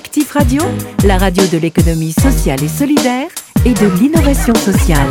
Actif 0.00 0.32
Radio, 0.32 0.62
la 1.04 1.18
radio 1.18 1.46
de 1.52 1.58
l'économie 1.58 2.12
sociale 2.12 2.64
et 2.64 2.68
solidaire 2.68 3.28
et 3.66 3.74
de 3.74 3.86
l'innovation 4.00 4.54
sociale. 4.54 5.10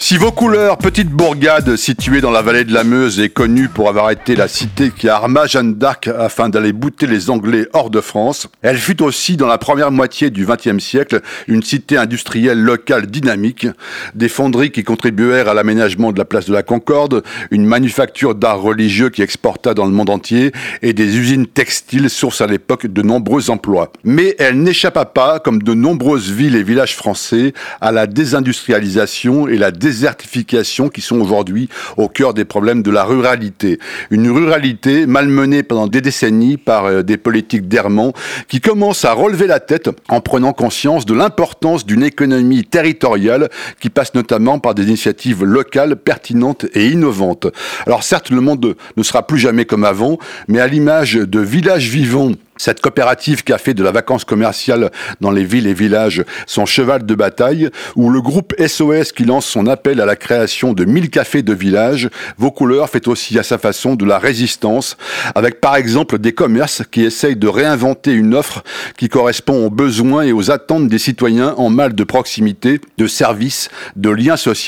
Si 0.00 0.16
vos 0.16 0.30
couleurs, 0.30 0.78
petite 0.78 1.10
bourgade 1.10 1.74
située 1.74 2.20
dans 2.20 2.30
la 2.30 2.40
vallée 2.40 2.62
de 2.62 2.72
la 2.72 2.84
Meuse, 2.84 3.18
est 3.18 3.30
connue 3.30 3.66
pour 3.66 3.88
avoir 3.88 4.12
été 4.12 4.36
la 4.36 4.46
cité 4.46 4.92
qui 4.96 5.08
arma 5.08 5.46
Jeanne 5.46 5.74
d'Arc 5.74 6.06
afin 6.06 6.48
d'aller 6.48 6.72
bouter 6.72 7.08
les 7.08 7.30
Anglais 7.30 7.66
hors 7.72 7.90
de 7.90 8.00
France, 8.00 8.46
elle 8.62 8.78
fut 8.78 9.02
aussi 9.02 9.36
dans 9.36 9.48
la 9.48 9.58
première 9.58 9.90
moitié 9.90 10.30
du 10.30 10.46
XXe 10.46 10.78
siècle 10.78 11.20
une 11.48 11.64
cité 11.64 11.96
industrielle 11.96 12.62
locale 12.62 13.06
dynamique, 13.06 13.66
des 14.14 14.28
fonderies 14.28 14.70
qui 14.70 14.84
contribuèrent 14.84 15.48
à 15.48 15.54
l'aménagement 15.54 16.12
de 16.12 16.18
la 16.18 16.24
place 16.24 16.46
de 16.46 16.52
la 16.52 16.62
Concorde, 16.62 17.24
une 17.50 17.66
manufacture 17.66 18.36
d'art 18.36 18.60
religieux 18.60 19.10
qui 19.10 19.22
exporta 19.22 19.74
dans 19.74 19.84
le 19.84 19.90
monde 19.90 20.10
entier 20.10 20.52
et 20.80 20.92
des 20.92 21.16
usines 21.16 21.48
textiles 21.48 22.08
source 22.08 22.40
à 22.40 22.46
l'époque 22.46 22.86
de 22.86 23.02
nombreux 23.02 23.50
emplois. 23.50 23.90
Mais 24.04 24.36
elle 24.38 24.62
n'échappa 24.62 25.06
pas, 25.06 25.40
comme 25.40 25.60
de 25.60 25.74
nombreuses 25.74 26.30
villes 26.30 26.54
et 26.54 26.62
villages 26.62 26.94
français, 26.94 27.52
à 27.80 27.90
la 27.90 28.06
désindustrialisation 28.06 29.48
et 29.48 29.56
la 29.56 29.72
désertification 29.88 30.90
qui 30.90 31.00
sont 31.00 31.18
aujourd'hui 31.18 31.70
au 31.96 32.08
cœur 32.08 32.34
des 32.34 32.44
problèmes 32.44 32.82
de 32.82 32.90
la 32.90 33.04
ruralité. 33.04 33.78
Une 34.10 34.30
ruralité 34.30 35.06
malmenée 35.06 35.62
pendant 35.62 35.86
des 35.86 36.02
décennies 36.02 36.58
par 36.58 36.84
euh, 36.84 37.02
des 37.02 37.16
politiques 37.16 37.68
d'errement 37.68 38.12
qui 38.48 38.60
commencent 38.60 39.06
à 39.06 39.12
relever 39.12 39.46
la 39.46 39.60
tête 39.60 39.88
en 40.10 40.20
prenant 40.20 40.52
conscience 40.52 41.06
de 41.06 41.14
l'importance 41.14 41.86
d'une 41.86 42.02
économie 42.02 42.64
territoriale 42.64 43.48
qui 43.80 43.88
passe 43.88 44.14
notamment 44.14 44.58
par 44.58 44.74
des 44.74 44.84
initiatives 44.84 45.42
locales 45.42 45.96
pertinentes 45.96 46.66
et 46.74 46.88
innovantes. 46.88 47.46
Alors 47.86 48.02
certes, 48.02 48.28
le 48.28 48.42
monde 48.42 48.76
ne 48.96 49.02
sera 49.02 49.26
plus 49.26 49.38
jamais 49.38 49.64
comme 49.64 49.84
avant, 49.84 50.18
mais 50.48 50.60
à 50.60 50.66
l'image 50.66 51.14
de 51.14 51.40
villages 51.40 51.88
vivants 51.88 52.32
cette 52.58 52.80
coopérative 52.80 53.42
qui 53.42 53.52
a 53.52 53.58
fait 53.58 53.74
de 53.74 53.82
la 53.82 53.92
vacance 53.92 54.24
commerciale 54.24 54.90
dans 55.20 55.30
les 55.30 55.44
villes 55.44 55.66
et 55.66 55.74
villages 55.74 56.24
son 56.46 56.66
cheval 56.66 57.06
de 57.06 57.14
bataille, 57.14 57.70
ou 57.96 58.10
le 58.10 58.20
groupe 58.20 58.54
SOS 58.58 59.12
qui 59.12 59.24
lance 59.24 59.46
son 59.46 59.66
appel 59.66 60.00
à 60.00 60.06
la 60.06 60.16
création 60.16 60.72
de 60.72 60.84
1000 60.84 61.10
cafés 61.10 61.42
de 61.42 61.54
village, 61.54 62.10
Vos 62.36 62.50
couleurs 62.50 62.90
fait 62.90 63.08
aussi 63.08 63.38
à 63.38 63.42
sa 63.42 63.58
façon 63.58 63.94
de 63.94 64.04
la 64.04 64.18
résistance, 64.18 64.96
avec 65.34 65.60
par 65.60 65.76
exemple 65.76 66.18
des 66.18 66.32
commerces 66.32 66.82
qui 66.90 67.02
essayent 67.02 67.36
de 67.36 67.48
réinventer 67.48 68.12
une 68.12 68.34
offre 68.34 68.62
qui 68.96 69.08
correspond 69.08 69.66
aux 69.66 69.70
besoins 69.70 70.22
et 70.22 70.32
aux 70.32 70.50
attentes 70.50 70.88
des 70.88 70.98
citoyens 70.98 71.54
en 71.56 71.70
mal 71.70 71.94
de 71.94 72.04
proximité, 72.04 72.80
de 72.98 73.06
services, 73.06 73.70
de 73.96 74.10
liens 74.10 74.36
sociaux 74.36 74.58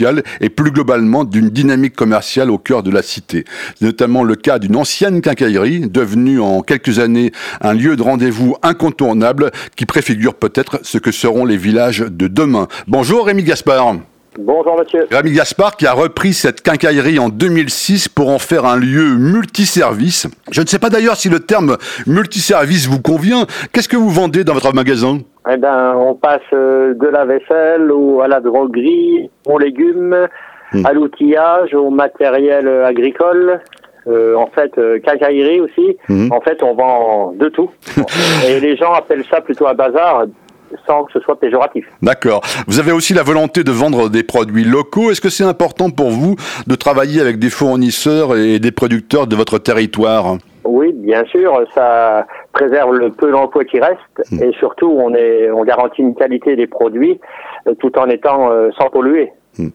et 0.40 0.48
plus 0.48 0.70
globalement 0.70 1.24
d'une 1.24 1.50
dynamique 1.50 1.94
commerciale 1.94 2.50
au 2.50 2.58
cœur 2.58 2.82
de 2.82 2.90
la 2.90 3.02
cité. 3.02 3.44
Notamment 3.80 4.24
le 4.24 4.34
cas 4.34 4.58
d'une 4.58 4.76
ancienne 4.76 5.20
quincaillerie 5.20 5.88
devenue 5.88 6.40
en 6.40 6.62
quelques 6.62 6.98
années 6.98 7.32
un 7.60 7.74
lieu 7.80 7.96
de 7.96 8.02
rendez-vous 8.02 8.56
incontournable 8.62 9.50
qui 9.76 9.86
préfigure 9.86 10.34
peut-être 10.34 10.80
ce 10.82 10.98
que 10.98 11.10
seront 11.10 11.44
les 11.44 11.56
villages 11.56 12.00
de 12.00 12.28
demain. 12.28 12.68
Bonjour 12.86 13.26
Rémi 13.26 13.42
Gaspard. 13.42 13.94
Bonjour 14.38 14.78
monsieur. 14.78 15.06
Rémi 15.10 15.32
Gaspard 15.32 15.76
qui 15.76 15.86
a 15.86 15.92
repris 15.92 16.34
cette 16.34 16.62
quincaillerie 16.62 17.18
en 17.18 17.28
2006 17.30 18.08
pour 18.08 18.28
en 18.28 18.38
faire 18.38 18.64
un 18.64 18.76
lieu 18.76 19.16
multiservice. 19.16 20.28
Je 20.52 20.60
ne 20.60 20.66
sais 20.66 20.78
pas 20.78 20.88
d'ailleurs 20.88 21.16
si 21.16 21.28
le 21.28 21.40
terme 21.40 21.76
multiservice 22.06 22.86
vous 22.86 23.00
convient. 23.00 23.46
Qu'est-ce 23.72 23.88
que 23.88 23.96
vous 23.96 24.10
vendez 24.10 24.44
dans 24.44 24.54
votre 24.54 24.72
magasin? 24.72 25.18
Eh 25.50 25.56
ben, 25.56 25.94
on 25.96 26.14
passe 26.14 26.42
euh, 26.52 26.94
de 26.94 27.06
la 27.08 27.24
vaisselle 27.24 27.90
ou 27.90 28.20
à 28.20 28.28
la 28.28 28.40
droguerie, 28.40 29.30
aux 29.46 29.58
légumes, 29.58 30.28
hmm. 30.72 30.86
à 30.86 30.92
l'outillage, 30.92 31.74
au 31.74 31.90
matériel 31.90 32.68
agricole, 32.84 33.60
euh, 34.10 34.34
en 34.36 34.48
fait, 34.48 34.76
euh, 34.78 34.98
aussi. 35.62 35.96
Mhm. 36.08 36.32
En 36.32 36.40
fait, 36.40 36.62
on 36.62 36.74
vend 36.74 37.32
de 37.32 37.48
tout. 37.48 37.70
Et 38.48 38.60
les 38.60 38.76
gens 38.76 38.92
appellent 38.92 39.24
ça 39.30 39.40
plutôt 39.40 39.66
un 39.66 39.74
bazar 39.74 40.26
sans 40.86 41.04
que 41.04 41.12
ce 41.12 41.20
soit 41.20 41.38
péjoratif. 41.38 41.84
D'accord. 42.02 42.42
Vous 42.68 42.78
avez 42.78 42.92
aussi 42.92 43.12
la 43.14 43.22
volonté 43.22 43.64
de 43.64 43.72
vendre 43.72 44.08
des 44.08 44.22
produits 44.22 44.64
locaux. 44.64 45.10
Est-ce 45.10 45.20
que 45.20 45.28
c'est 45.28 45.44
important 45.44 45.90
pour 45.90 46.10
vous 46.10 46.36
de 46.66 46.74
travailler 46.74 47.20
avec 47.20 47.38
des 47.38 47.50
fournisseurs 47.50 48.36
et 48.36 48.58
des 48.58 48.70
producteurs 48.70 49.26
de 49.26 49.34
votre 49.34 49.58
territoire? 49.58 50.36
Oui, 50.64 50.92
bien 50.92 51.24
sûr, 51.24 51.64
ça 51.74 52.26
préserve 52.52 52.94
le 52.94 53.10
peu 53.10 53.30
d'emplois 53.30 53.64
qui 53.64 53.80
reste 53.80 53.98
mhm. 54.30 54.42
et 54.42 54.52
surtout 54.58 54.90
on 54.90 55.14
est 55.14 55.50
on 55.50 55.64
garantit 55.64 56.02
une 56.02 56.14
qualité 56.14 56.54
des 56.54 56.66
produits 56.66 57.18
euh, 57.66 57.74
tout 57.74 57.98
en 57.98 58.08
étant 58.08 58.50
euh, 58.50 58.70
sans 58.78 58.90
polluer. 58.90 59.32
Hmm. 59.58 59.68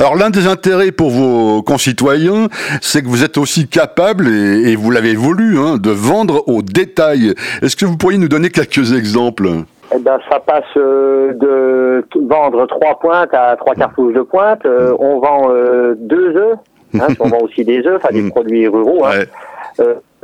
Alors 0.00 0.16
l'un 0.16 0.30
des 0.30 0.46
intérêts 0.46 0.92
pour 0.92 1.10
vos 1.10 1.62
concitoyens, 1.62 2.48
c'est 2.80 3.02
que 3.02 3.08
vous 3.08 3.24
êtes 3.24 3.38
aussi 3.38 3.68
capable, 3.68 4.28
et, 4.28 4.74
vous 4.76 4.90
l'avez 4.90 5.14
voulu, 5.14 5.58
hein, 5.58 5.76
de 5.78 5.90
vendre 5.90 6.48
au 6.48 6.62
détail. 6.62 7.34
Est-ce 7.62 7.76
que 7.76 7.84
vous 7.84 7.96
pourriez 7.96 8.18
nous 8.18 8.28
donner 8.28 8.50
quelques 8.50 8.92
exemples? 8.92 9.48
Eh 9.94 9.98
ben, 9.98 10.18
ça 10.30 10.40
passe 10.40 10.64
euh, 10.76 11.34
de 11.34 12.04
vendre 12.26 12.66
trois 12.66 12.98
pointes 12.98 13.34
à 13.34 13.56
trois 13.56 13.74
cartouches 13.74 14.14
de 14.14 14.22
pointe. 14.22 14.64
Euh, 14.64 14.94
on 14.98 15.20
vend 15.20 15.50
euh, 15.50 15.94
deux 15.98 16.36
œufs. 16.36 16.56
Hein, 16.94 17.08
on 17.20 17.28
vend 17.28 17.40
aussi 17.42 17.64
des 17.64 17.86
œufs, 17.86 17.96
enfin 17.96 18.12
des 18.12 18.22
hmm. 18.22 18.30
produits 18.30 18.68
ruraux. 18.68 19.04
Hein 19.04 19.24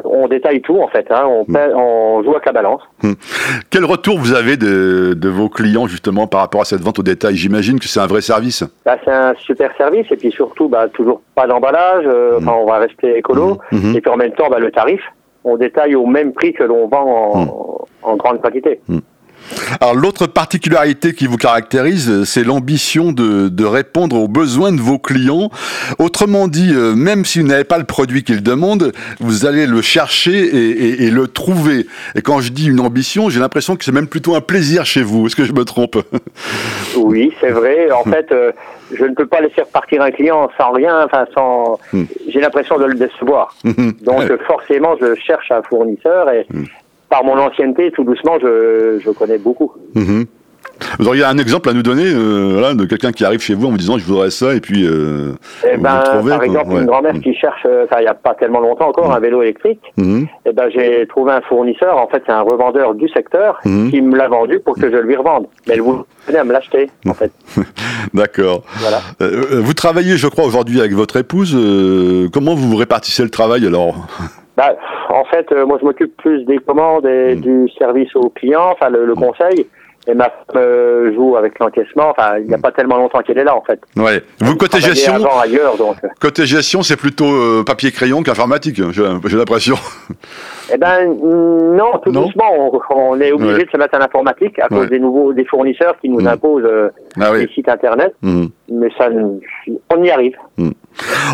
on 0.04 0.28
détaille 0.28 0.60
tout 0.60 0.80
en 0.80 0.88
fait, 0.88 1.06
hein. 1.10 1.24
hmm. 1.46 1.56
on, 1.74 2.22
joue 2.22 2.30
avec 2.30 2.46
la 2.46 2.52
balance. 2.52 2.82
Hmm. 3.02 3.12
Quel 3.70 3.84
retour 3.84 4.18
vous 4.18 4.32
avez 4.32 4.56
de, 4.56 5.28
vos 5.28 5.48
clients 5.48 5.86
justement 5.86 6.26
par 6.26 6.40
rapport 6.40 6.60
à 6.60 6.64
cette 6.64 6.80
vente 6.80 6.98
au 6.98 7.02
détail? 7.02 7.36
J'imagine 7.36 7.78
que 7.78 7.86
c'est 7.86 8.00
un 8.00 8.06
vrai 8.06 8.20
service. 8.20 8.64
Bah, 8.84 8.96
c'est 9.04 9.12
un 9.12 9.34
super 9.34 9.74
service 9.76 10.06
et 10.10 10.16
puis 10.16 10.30
surtout 10.30 10.68
bah, 10.68 10.88
toujours 10.92 11.22
pas 11.34 11.46
d'emballage, 11.46 12.04
euh, 12.06 12.40
hmm. 12.40 12.48
on 12.48 12.66
va 12.66 12.78
rester 12.78 13.16
écolo 13.16 13.58
et 13.72 14.00
puis 14.00 14.10
en 14.10 14.16
même 14.16 14.32
temps 14.32 14.48
bah, 14.50 14.58
le 14.58 14.70
tarif, 14.70 15.00
on 15.44 15.56
détaille 15.56 15.94
au 15.94 16.06
même 16.06 16.32
prix 16.32 16.52
que 16.52 16.64
l'on 16.64 16.88
vend 16.88 17.32
en, 17.34 18.10
en 18.10 18.16
grande 18.16 18.40
quantité. 18.40 18.80
Alors 19.80 19.94
l'autre 19.94 20.26
particularité 20.26 21.14
qui 21.14 21.26
vous 21.26 21.36
caractérise, 21.36 22.24
c'est 22.24 22.44
l'ambition 22.44 23.12
de, 23.12 23.48
de, 23.48 23.64
répondre 23.64 24.16
aux 24.16 24.28
besoins 24.28 24.72
de 24.72 24.80
vos 24.80 24.98
clients. 24.98 25.50
Autrement 25.98 26.48
dit, 26.48 26.72
euh, 26.74 26.94
même 26.94 27.24
si 27.24 27.40
vous 27.40 27.46
n'avez 27.46 27.64
pas 27.64 27.78
le 27.78 27.84
produit 27.84 28.24
qu'ils 28.24 28.42
demandent, 28.42 28.92
vous 29.20 29.46
allez 29.46 29.66
le 29.66 29.82
chercher 29.82 30.38
et, 30.38 31.04
et, 31.04 31.10
le 31.10 31.28
trouver. 31.28 31.86
Et 32.14 32.22
quand 32.22 32.40
je 32.40 32.50
dis 32.50 32.68
une 32.68 32.80
ambition, 32.80 33.28
j'ai 33.30 33.40
l'impression 33.40 33.76
que 33.76 33.84
c'est 33.84 33.92
même 33.92 34.08
plutôt 34.08 34.34
un 34.34 34.40
plaisir 34.40 34.86
chez 34.86 35.02
vous. 35.02 35.26
Est-ce 35.26 35.36
que 35.36 35.44
je 35.44 35.52
me 35.52 35.64
trompe? 35.64 35.98
Oui, 36.96 37.32
c'est 37.40 37.50
vrai. 37.50 37.90
En 37.90 38.08
hmm. 38.08 38.12
fait, 38.12 38.32
euh, 38.32 38.52
je 38.92 39.04
ne 39.04 39.14
peux 39.14 39.26
pas 39.26 39.40
laisser 39.40 39.62
repartir 39.62 40.02
un 40.02 40.10
client 40.10 40.50
sans 40.56 40.72
rien, 40.72 41.04
enfin 41.04 41.26
sans. 41.34 41.78
Hmm. 41.92 42.04
J'ai 42.28 42.40
l'impression 42.40 42.78
de 42.78 42.84
le 42.84 42.94
décevoir. 42.94 43.54
Hmm. 43.64 43.90
Donc 44.02 44.42
forcément, 44.46 44.96
je 45.00 45.14
cherche 45.14 45.50
un 45.50 45.62
fournisseur 45.62 46.30
et 46.30 46.46
par 47.08 47.24
mon 47.24 47.38
ancienneté, 47.38 47.90
tout 47.92 48.04
doucement, 48.04 48.38
je, 48.40 49.00
je 49.02 49.10
connais 49.10 49.38
beaucoup. 49.38 49.72
Mhm. 49.94 50.26
Vous 50.98 51.08
auriez 51.08 51.24
un 51.24 51.38
exemple 51.38 51.68
à 51.68 51.72
nous 51.72 51.82
donner 51.82 52.04
euh, 52.06 52.74
de 52.74 52.84
quelqu'un 52.84 53.12
qui 53.12 53.24
arrive 53.24 53.40
chez 53.40 53.54
vous 53.54 53.66
en 53.66 53.70
vous 53.70 53.78
disant 53.78 53.98
je 53.98 54.04
voudrais 54.04 54.30
ça 54.30 54.54
et 54.54 54.60
puis 54.60 54.86
euh, 54.86 55.32
eh 55.64 55.76
ben, 55.76 56.02
par 56.28 56.42
exemple 56.42 56.72
une 56.72 56.86
grand-mère 56.86 57.14
qui 57.20 57.34
cherche 57.34 57.66
euh, 57.66 57.84
enfin 57.84 57.96
il 58.00 58.02
n'y 58.02 58.08
a 58.08 58.14
pas 58.14 58.34
tellement 58.34 58.60
longtemps 58.60 58.88
encore 58.88 59.12
un 59.12 59.20
vélo 59.20 59.42
électrique. 59.42 59.80
Et 59.98 60.26
eh 60.46 60.52
ben 60.52 60.68
j'ai 60.72 61.06
trouvé 61.08 61.32
un 61.32 61.40
fournisseur 61.42 61.96
en 61.96 62.06
fait 62.08 62.22
c'est 62.26 62.32
un 62.32 62.42
revendeur 62.42 62.94
du 62.94 63.08
secteur 63.08 63.60
qui 63.62 64.00
me 64.00 64.16
l'a 64.16 64.28
vendu 64.28 64.60
pour 64.60 64.74
que 64.76 64.90
je 64.90 64.96
lui 64.96 65.16
revende. 65.16 65.46
Mais 65.66 65.74
elle 65.74 65.80
voulait 65.80 66.38
à 66.38 66.44
me 66.44 66.52
l'acheter 66.52 66.90
en 67.06 67.14
fait. 67.14 67.32
D'accord. 68.14 68.62
Voilà. 68.78 69.00
vous 69.60 69.74
travaillez 69.74 70.16
je 70.16 70.28
crois 70.28 70.44
aujourd'hui 70.44 70.80
avec 70.80 70.92
votre 70.92 71.16
épouse. 71.16 71.56
Comment 72.32 72.54
vous 72.54 72.76
répartissez 72.76 73.22
le 73.22 73.30
travail 73.30 73.66
alors? 73.66 74.06
Bah, 74.58 74.74
en 75.08 75.24
fait, 75.26 75.46
euh, 75.52 75.64
moi, 75.64 75.78
je 75.80 75.84
m'occupe 75.84 76.16
plus 76.16 76.44
des 76.44 76.58
commandes 76.58 77.06
et 77.06 77.36
hmm. 77.36 77.40
du 77.40 77.68
service 77.78 78.14
aux 78.16 78.28
clients, 78.28 78.72
enfin 78.72 78.90
le, 78.90 79.06
le 79.06 79.12
hmm. 79.12 79.20
conseil. 79.20 79.66
Et 80.08 80.14
ma 80.14 80.24
femme 80.24 80.56
euh, 80.56 81.14
joue 81.14 81.36
avec 81.36 81.60
l'encaissement. 81.60 82.10
Enfin, 82.10 82.38
il 82.38 82.48
n'y 82.48 82.54
a 82.54 82.56
hmm. 82.56 82.62
pas 82.62 82.72
tellement 82.72 82.96
longtemps 82.96 83.20
qu'elle 83.20 83.38
est 83.38 83.44
là, 83.44 83.54
en 83.54 83.62
fait. 83.62 83.78
Ouais. 83.96 84.20
Vous 84.40 84.56
côté 84.56 84.80
gestion. 84.80 85.14
Ailleurs, 85.40 85.76
donc. 85.76 85.96
Côté 86.20 86.44
gestion, 86.44 86.82
c'est 86.82 86.96
plutôt 86.96 87.26
euh, 87.26 87.62
papier 87.64 87.92
crayon 87.92 88.24
qu'informatique. 88.24 88.80
J'ai 88.90 89.36
l'impression. 89.36 89.76
Eh 90.70 90.76
ben 90.76 91.06
non, 91.06 91.98
tout 92.02 92.10
doucement, 92.10 92.70
on, 92.90 93.18
est 93.20 93.32
obligé 93.32 93.64
de 93.64 93.70
se 93.70 93.76
mettre 93.78 93.96
en 93.96 94.02
informatique 94.02 94.58
à 94.58 94.68
cause 94.68 94.90
des 94.90 94.98
nouveaux 94.98 95.32
des 95.32 95.46
fournisseurs 95.46 95.94
qui 96.00 96.10
nous 96.10 96.26
imposent 96.26 96.66
euh, 96.66 96.90
ah 97.18 97.32
les 97.32 97.48
sites 97.48 97.70
internet. 97.70 98.14
Mais 98.22 98.88
ça, 98.98 99.08
on 99.94 100.02
y 100.02 100.10
arrive. 100.10 100.34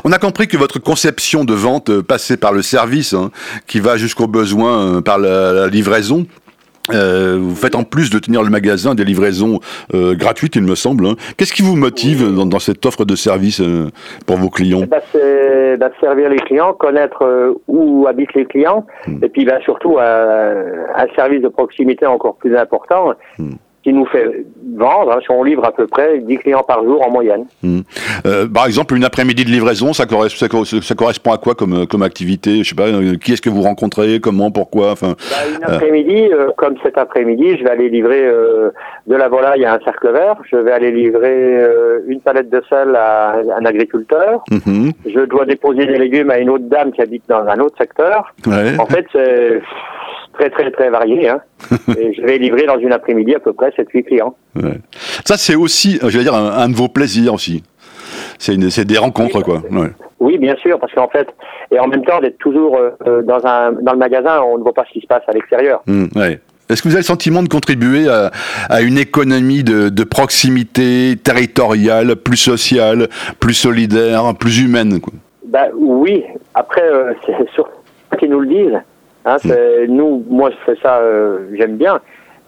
On 0.05 0.13
a 0.13 0.19
compris 0.19 0.49
que 0.49 0.57
votre 0.57 0.79
conception 0.79 1.45
de 1.45 1.55
vente 1.55 1.91
euh, 1.91 2.03
passait 2.03 2.37
par 2.37 2.53
le 2.53 2.63
service, 2.63 3.15
hein, 3.15 3.31
qui 3.67 3.81
va 3.81 3.97
jusqu'au 3.97 4.27
besoin 4.27 4.97
euh, 4.97 5.01
par 5.01 5.19
la, 5.19 5.67
livraison. 5.69 6.27
Euh, 6.93 7.39
vous 7.41 7.57
faites 7.57 7.75
en 7.75 7.85
plus 7.85 8.11
de 8.11 8.19
tenir 8.19 8.43
le 8.43 8.51
magasin 8.51 8.95
des 8.95 9.05
livraisons 9.05 9.59
gratuites, 9.95 10.57
il 10.57 10.63
me 10.63 10.75
semble. 10.75 11.07
Hein. 11.07 11.15
Qu'est-ce 11.39 11.55
qui 11.55 11.63
vous 11.63 11.77
motive 11.77 12.35
dans, 12.35 12.59
cette 12.59 12.85
offre 12.85 13.07
de 13.07 13.17
service 13.17 13.63
pour 14.27 14.37
vos 14.37 14.51
clients? 14.51 14.83
Ben, 14.87 15.01
C'est 15.11 15.79
servir 15.99 16.29
les 16.29 16.37
clients, 16.37 16.75
connaître 16.75 17.55
où 17.69 18.07
habitent 18.07 18.35
les 18.35 18.45
clients, 18.45 18.85
hmm. 19.07 19.25
et 19.25 19.29
puis 19.31 19.47
ben, 19.47 19.59
surtout 19.63 19.99
un 19.99 21.07
service 21.17 21.41
de 21.41 21.49
proximité 21.49 22.05
encore 22.05 22.37
plus 22.37 22.55
important. 22.55 23.15
Hmm 23.39 23.55
qui 23.85 23.93
nous 23.93 24.07
fait 24.07 24.47
vendre, 24.77 25.13
hein, 25.13 25.19
si 25.23 25.31
on 25.31 25.45
livre 25.45 25.65
à 25.65 25.71
peu 25.71 25.87
près 25.87 26.19
10 26.19 26.39
clients 26.39 26.65
par 26.67 26.83
jour 26.83 27.07
en 27.07 27.11
moyenne. 27.11 27.45
Hmm. 27.63 27.81
Euh, 28.25 28.49
par 28.49 28.65
exemple, 28.65 28.97
une 28.97 29.05
après-midi 29.05 29.45
de 29.45 29.51
livraison, 29.51 29.93
ça, 29.93 30.07
correspond, 30.07 30.65
ça, 30.65 30.95
correspond 30.95 31.33
à 31.33 31.37
quoi 31.37 31.55
comme, 31.55 31.87
comme 31.87 32.03
activité? 32.03 32.65
Je 32.65 32.71
sais 32.71 32.75
pas, 32.75 32.89
euh, 32.89 33.17
qui 33.17 33.35
est-ce 33.35 33.43
que 33.43 33.51
vous 33.51 33.61
rencontrez? 33.61 34.21
Comment? 34.21 34.51
Pourquoi? 34.51 34.93
Enfin, 34.93 35.15
bah, 35.31 35.37
Une 35.55 35.65
après-midi, 35.65 36.33
euh, 36.33 36.49
comme 36.57 36.77
cet 36.83 36.97
après-midi, 36.97 37.59
je 37.59 37.65
vais 37.65 37.71
aller 37.71 37.91
livrer 37.91 38.23
de 39.07 39.15
la 39.15 39.29
volaille 39.29 39.67
à 39.67 39.75
un 39.75 39.81
cercle 39.81 40.11
vert, 40.13 40.37
je 40.51 40.57
vais 40.57 40.73
aller 40.73 40.91
livrer 40.91 41.63
une 42.07 42.21
palette 42.21 42.49
de 42.49 42.63
sel 42.71 42.97
à 42.97 43.37
un 43.59 43.65
agriculteur, 43.67 44.43
mhm. 44.51 44.93
je 45.05 45.21
dois 45.27 45.45
déposer 45.45 45.85
des 45.85 45.99
légumes 45.99 46.31
à 46.31 46.39
une 46.39 46.49
autre 46.49 46.65
dame 46.65 46.91
qui 46.91 47.03
habite 47.03 47.25
dans 47.29 47.47
un 47.47 47.59
autre 47.59 47.77
secteur. 47.77 48.35
En 48.79 48.87
fait, 48.87 49.05
c'est 49.13 49.61
très 50.35 50.51
très 50.51 50.71
très 50.71 50.91
varié. 50.91 51.29
Hein. 51.29 51.41
et 51.99 52.13
je 52.15 52.23
vais 52.23 52.39
livrer 52.39 52.67
dans 52.67 52.79
une 52.79 52.93
après-midi 52.93 53.35
à 53.35 53.41
peu 53.41 53.53
près 53.53 53.71
7-8 53.71 54.05
clients. 54.05 54.37
Ouais. 54.57 54.79
Ça 55.25 55.37
c'est 55.37 55.55
aussi, 55.55 55.99
je 56.03 56.19
vais 56.19 56.25
dire, 56.25 56.35
un, 56.35 56.69
de 56.69 56.75
vos 56.75 56.89
plaisirs 56.89 57.35
aussi. 57.35 57.63
C'est 58.39 58.85
des 58.85 58.99
rencontres 58.99 59.41
quoi. 59.43 59.63
Ouais. 59.71 59.91
Oui, 60.25 60.39
bien 60.39 60.57
sûr, 60.57 60.81
parce 60.81 60.93
qu'en 60.95 61.09
fait, 61.09 61.29
et 61.71 61.79
en 61.79 61.87
même 61.87 62.03
temps 62.03 62.19
d'être 62.19 62.39
toujours 62.39 62.79
euh, 62.79 63.23
dans, 63.23 63.45
un, 63.47 63.73
dans 63.73 63.93
le 63.93 63.99
magasin, 63.99 64.41
on 64.41 64.57
ne 64.57 64.63
voit 64.63 64.73
pas 64.73 64.85
ce 64.89 64.93
qui 64.95 65.03
se 65.03 65.07
passe 65.07 65.23
à 65.27 65.33
l'extérieur. 65.33 65.83
Mmh, 65.87 66.07
ouais. 66.17 66.41
Est-ce 66.71 66.83
que 66.83 66.89
vous 66.89 66.95
avez 66.95 67.03
le 67.03 67.07
sentiment 67.07 67.43
de 67.43 67.49
contribuer 67.49 68.09
à, 68.09 68.31
à 68.71 68.81
une 68.81 68.97
économie 68.97 69.65
de, 69.65 69.91
de, 69.91 70.05
proximité 70.05 71.15
territoriale, 71.23 72.17
plus 72.17 72.39
sociale, 72.39 73.09
plus 73.39 73.53
solidaire, 73.53 74.33
plus 74.39 74.63
humaine 74.63 74.99
quoi? 74.99 75.13
Bah, 75.47 75.67
Oui, 75.77 76.25
après, 76.55 76.83
euh, 76.83 77.13
c'est 77.27 77.51
sûr 77.51 77.69
qu'ils 78.19 78.31
nous 78.31 78.41
le 78.41 78.47
disent. 78.49 78.81
Hein, 79.25 79.37
mm. 79.45 79.87
Nous, 79.89 80.25
moi, 80.29 80.51
je 80.51 80.57
fais 80.73 80.81
ça, 80.83 80.99
euh, 80.99 81.49
j'aime 81.57 81.77
bien, 81.77 82.01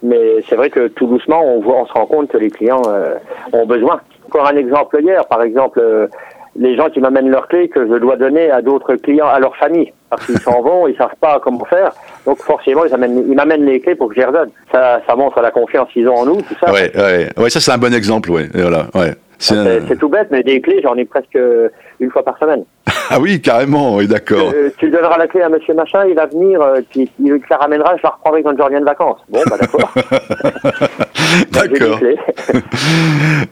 mais 0.03 0.41
c'est 0.47 0.55
vrai 0.55 0.69
que 0.69 0.87
tout 0.87 1.07
doucement, 1.07 1.43
on, 1.43 1.61
voit, 1.61 1.81
on 1.81 1.85
se 1.85 1.93
rend 1.93 2.05
compte 2.05 2.29
que 2.29 2.37
les 2.37 2.49
clients 2.49 2.83
euh, 2.87 3.15
ont 3.53 3.65
besoin. 3.65 4.01
Encore 4.27 4.47
un 4.47 4.55
exemple 4.55 4.99
hier, 5.01 5.25
par 5.27 5.41
exemple, 5.41 5.79
euh, 5.79 6.07
les 6.59 6.75
gens 6.75 6.89
qui 6.89 6.99
m'amènent 6.99 7.29
leurs 7.29 7.47
clés 7.47 7.69
que 7.69 7.87
je 7.87 7.95
dois 7.95 8.17
donner 8.17 8.51
à 8.51 8.61
d'autres 8.61 8.95
clients, 8.95 9.27
à 9.27 9.39
leur 9.39 9.55
famille, 9.55 9.93
parce 10.09 10.25
qu'ils 10.25 10.39
s'en 10.39 10.61
vont, 10.63 10.87
ils 10.87 10.97
savent 10.97 11.15
pas 11.19 11.39
comment 11.39 11.65
faire, 11.65 11.91
donc 12.25 12.39
forcément 12.39 12.83
ils 12.85 12.93
ils 13.29 13.35
m'amènent 13.35 13.65
les 13.65 13.79
clés 13.79 13.95
pour 13.95 14.09
que 14.09 14.15
je 14.15 14.19
les 14.19 14.25
redonne. 14.25 14.49
Ça, 14.71 15.01
ça 15.07 15.15
montre 15.15 15.39
la 15.41 15.51
confiance 15.51 15.89
qu'ils 15.91 16.07
ont 16.07 16.15
en 16.15 16.25
nous, 16.25 16.41
tout 16.41 16.55
ça. 16.59 16.71
Ouais, 16.71 16.91
ouais, 16.95 17.29
ouais, 17.37 17.49
ça 17.49 17.59
c'est 17.59 17.71
un 17.71 17.77
bon 17.77 17.93
exemple, 17.93 18.29
ouais, 18.31 18.47
voilà, 18.53 18.87
ouais. 18.95 19.13
C'est 19.39 19.97
tout 19.99 20.09
bête, 20.09 20.27
mais 20.31 20.43
des 20.43 20.61
clés, 20.61 20.81
j'en 20.81 20.95
ai 20.95 21.05
presque 21.05 21.37
une 21.99 22.11
fois 22.11 22.23
par 22.23 22.37
semaine. 22.37 22.63
Ah 23.09 23.19
oui, 23.21 23.39
carrément, 23.41 23.95
oui, 23.95 24.05
d'accord. 24.05 24.51
Euh, 24.53 24.69
tu 24.77 24.89
donneras 24.89 25.17
la 25.17 25.27
clé 25.27 25.41
à 25.41 25.47
monsieur 25.47 25.73
machin, 25.73 26.05
il 26.07 26.15
va 26.15 26.25
venir, 26.25 26.61
euh, 26.61 26.81
puis 26.89 27.09
il 27.23 27.39
la 27.49 27.55
ramènera, 27.55 27.95
je 27.95 28.03
la 28.03 28.09
reprendrai 28.09 28.43
quand 28.43 28.57
je 28.57 28.61
reviens 28.61 28.81
de 28.81 28.85
vacances. 28.85 29.19
Bon, 29.29 29.39
bah 29.49 29.55
d'accord. 29.57 29.93
d'accord. 31.51 31.99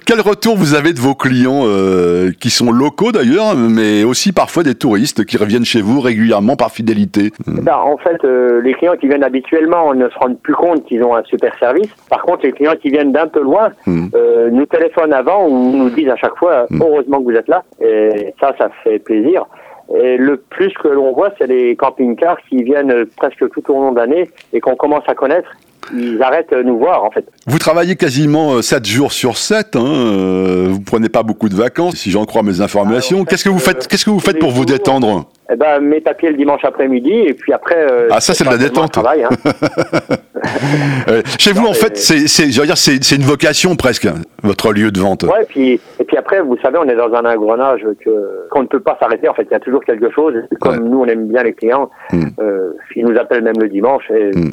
Quel 0.06 0.22
retour 0.22 0.56
vous 0.56 0.74
avez 0.74 0.94
de 0.94 1.00
vos 1.00 1.16
clients 1.16 1.64
euh, 1.66 2.32
qui 2.40 2.50
sont 2.50 2.72
locaux 2.72 3.12
d'ailleurs, 3.12 3.56
mais 3.56 4.04
aussi 4.04 4.32
parfois 4.32 4.64
des 4.64 4.76
touristes 4.76 5.26
qui 5.26 5.38
reviennent 5.38 5.66
chez 5.66 5.82
vous 5.82 6.00
régulièrement 6.00 6.56
par 6.56 6.72
fidélité? 6.72 7.32
Bah, 7.48 7.82
En 7.84 7.98
fait, 7.98 8.24
les 8.24 8.74
clients 8.74 8.96
qui 9.00 9.08
viennent 9.08 9.24
habituellement 9.24 9.94
ne 9.94 10.10
se 10.10 10.18
rendent 10.18 10.40
plus 10.40 10.56
compte 10.56 10.86
qu'ils 10.86 11.04
ont 11.04 11.16
un 11.16 11.24
super 11.24 11.58
service. 11.60 11.90
Par 12.10 12.22
contre, 12.22 12.46
les 12.46 12.52
clients 12.52 12.76
qui 12.82 12.90
viennent 12.90 13.12
d'un 13.12 13.28
peu 13.28 13.42
loin 13.42 13.70
hmm. 13.86 14.08
nous 14.52 14.66
téléphonent 14.66 15.14
avant 15.14 15.48
ou 15.48 15.72
nous 15.72 15.90
disent 15.90 16.10
à 16.10 16.16
chaque 16.18 16.38
fois, 16.38 16.66
hmm. 16.70 16.82
heureusement 16.82 17.20
que 17.20 17.24
vous 17.24 17.38
êtes 17.38 17.48
là. 17.48 17.64
Et 17.82 18.34
ça, 18.40 18.54
ça 18.58 18.70
fait 18.84 19.00
plaisir. 19.00 19.46
Et 19.94 20.18
le 20.18 20.38
plus 20.38 20.74
que 20.74 20.88
l'on 20.88 21.14
voit, 21.14 21.32
c'est 21.38 21.48
les 21.48 21.76
camping-cars 21.76 22.38
qui 22.50 22.64
viennent 22.64 23.06
presque 23.18 23.50
tout 23.52 23.72
au 23.72 23.74
long 23.74 23.92
de 23.92 23.98
l'année 23.98 24.30
et 24.52 24.60
qu'on 24.60 24.76
commence 24.76 25.04
à 25.08 25.14
connaître. 25.14 25.50
Ils 25.94 26.22
arrêtent 26.22 26.52
de 26.52 26.64
nous 26.64 26.78
voir 26.78 27.04
en 27.04 27.12
fait. 27.12 27.26
Vous 27.48 27.60
travaillez 27.60 27.96
quasiment 27.96 28.62
7 28.62 28.80
euh, 28.80 28.86
jours 28.86 29.12
sur 29.12 29.38
7, 29.38 29.76
hein 29.76 29.84
euh, 29.86 30.68
vous 30.70 30.82
prenez 30.82 31.10
pas 31.10 31.24
beaucoup 31.24 31.50
de 31.50 31.56
vacances, 31.56 31.96
si 31.96 32.12
j'en 32.12 32.26
crois 32.26 32.44
mes 32.44 32.62
informations. 32.62 33.26
Qu'est-ce 33.26 33.44
que 33.44 33.50
vous 33.50 33.60
faites, 33.60 33.84
euh, 33.84 33.88
qu'est-ce 33.90 34.06
que 34.06 34.10
vous 34.10 34.20
faites 34.20 34.40
pour 34.40 34.52
vous 34.52 34.66
détendre 34.66 35.28
eh 35.52 35.56
ben, 35.56 35.80
mes 35.80 36.02
papiers 36.02 36.32
le 36.32 36.38
dimanche 36.38 36.66
après-midi 36.66 37.12
et 37.12 37.34
puis 37.34 37.54
après. 37.54 37.78
Euh, 37.78 38.08
ah, 38.10 38.20
ça, 38.20 38.34
c'est 38.34 38.44
de 38.44 38.50
la 38.50 38.58
détente. 38.58 38.94
Travail, 38.94 39.24
hein. 39.24 39.30
Chez 41.38 41.52
vous, 41.52 41.68
en 41.68 41.74
fait, 41.74 41.98
c'est, 41.98 42.48
dire, 42.48 42.64
une 42.64 43.24
vocation 43.24 43.76
presque, 43.76 44.08
votre 44.42 44.74
lieu 44.74 44.92
de 44.92 45.00
vente. 45.00 45.24
Ouais, 45.24 45.44
et 45.44 45.46
puis, 45.46 45.80
et 46.00 46.04
puis 46.04 46.18
après, 46.18 46.42
vous 46.42 46.58
savez, 46.64 46.80
on 46.80 46.90
est 46.90 46.96
dans 46.96 47.14
un 47.14 47.26
engrenage 47.26 47.86
que, 48.04 48.48
qu'on 48.50 48.64
ne 48.64 48.68
peut 48.68 48.80
pas 48.80 48.98
s'arrêter. 49.00 49.30
En 49.30 49.36
fait, 49.36 49.44
il 49.44 49.52
y 49.52 49.56
a 49.56 49.60
toujours 49.60 49.84
quelque 49.84 50.10
chose. 50.12 50.34
Comme 50.60 50.90
nous, 50.90 51.02
on 51.02 51.06
aime 51.06 51.28
bien 51.28 51.44
les 51.44 51.54
clients, 51.54 51.92
euh, 52.40 52.72
ils 52.96 53.06
nous 53.06 53.18
appellent 53.18 53.44
même 53.44 53.60
le 53.60 53.70
dimanche 53.70 54.10
et 54.10 54.32
hmm. 54.36 54.52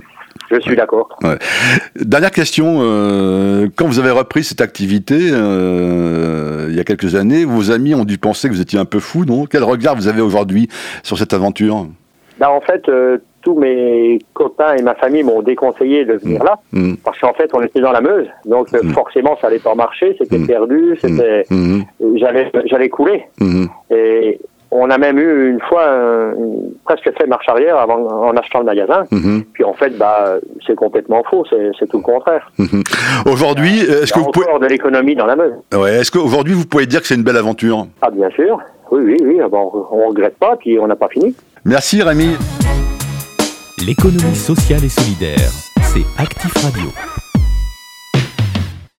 Je 0.50 0.60
suis 0.60 0.76
d'accord. 0.76 1.08
Dernière 1.96 2.30
question, 2.30 2.78
euh, 2.80 3.68
quand 3.76 3.86
vous 3.86 3.98
avez 3.98 4.10
repris 4.10 4.44
cette 4.44 4.60
activité 4.60 5.30
euh, 5.32 6.66
il 6.68 6.76
y 6.76 6.80
a 6.80 6.84
quelques 6.84 7.14
années, 7.14 7.44
vos 7.44 7.70
amis 7.70 7.94
ont 7.94 8.04
dû 8.04 8.18
penser 8.18 8.48
que 8.48 8.54
vous 8.54 8.60
étiez 8.60 8.78
un 8.78 8.84
peu 8.84 9.00
fou, 9.00 9.24
non? 9.24 9.46
Quel 9.46 9.64
regard 9.64 9.96
vous 9.96 10.08
avez 10.08 10.22
aujourd'hui 10.22 10.68
sur 11.02 11.18
cette 11.18 11.32
aventure? 11.32 11.86
Ben, 12.38 12.48
En 12.48 12.60
fait, 12.60 12.88
euh, 12.88 13.18
tous 13.42 13.54
mes 13.54 14.18
copains 14.34 14.74
et 14.74 14.82
ma 14.82 14.94
famille 14.94 15.22
m'ont 15.22 15.42
déconseillé 15.42 16.04
de 16.04 16.14
venir 16.14 16.42
mmh. 16.42 16.46
là, 16.46 16.58
mmh. 16.72 16.94
parce 17.04 17.18
qu'en 17.18 17.32
fait, 17.34 17.50
on 17.54 17.62
était 17.62 17.80
dans 17.80 17.92
la 17.92 18.00
Meuse, 18.00 18.28
donc 18.44 18.72
mmh. 18.72 18.92
forcément, 18.92 19.36
ça 19.40 19.48
n'allait 19.48 19.60
pas 19.60 19.74
marcher, 19.74 20.16
c'était 20.18 20.38
perdu, 20.38 20.96
c'était, 21.00 21.44
j'allais, 22.16 22.50
j'allais 22.66 22.88
couler. 22.88 23.24
Et 23.90 24.38
on 24.72 24.90
a 24.90 24.98
même 24.98 25.18
eu 25.18 25.50
une 25.50 25.60
fois 25.60 25.86
presque 26.84 27.10
fait 27.16 27.26
marche 27.26 27.48
arrière 27.48 27.76
avant, 27.76 28.06
en 28.06 28.36
achetant 28.36 28.60
le 28.60 28.64
magasin. 28.64 29.04
Mhm. 29.10 29.44
Puis 29.52 29.64
en 29.64 29.74
fait, 29.74 29.90
bah, 29.98 30.36
c'est 30.66 30.74
complètement 30.74 31.22
faux. 31.30 31.44
C'est 31.50 31.86
tout 31.88 31.98
le 31.98 32.02
contraire. 32.02 32.50
Mhm. 32.58 32.82
Aujourd'hui, 33.30 33.80
est-ce 33.80 34.12
que 34.12 34.18
vous 34.18 34.30
pouvez 34.30 34.46
de 34.60 34.66
l'économie 34.66 35.14
dans 35.14 35.26
la 35.26 35.36
Meuse. 35.36 35.52
Ouais. 35.74 35.96
Est-ce 35.96 36.10
qu'aujourd'hui 36.10 36.54
vous 36.54 36.66
pouvez 36.66 36.86
dire 36.86 37.00
que 37.00 37.06
c'est 37.06 37.14
une 37.14 37.22
belle 37.22 37.36
aventure? 37.36 37.86
Ah 38.00 38.10
bien 38.10 38.30
sûr. 38.30 38.58
Oui, 38.90 39.00
oui, 39.04 39.16
oui. 39.24 39.40
Ah 39.42 39.48
bon, 39.48 39.70
on 39.90 40.08
regrette 40.08 40.38
pas. 40.38 40.56
Puis 40.56 40.78
on 40.78 40.86
n'a 40.86 40.96
pas 40.96 41.08
fini. 41.08 41.34
Merci 41.64 42.02
Rémi. 42.02 42.36
L'économie 43.86 44.34
sociale 44.34 44.84
et 44.84 44.88
solidaire, 44.88 45.50
c'est 45.82 46.04
Actif 46.22 46.52
Radio. 46.64 46.88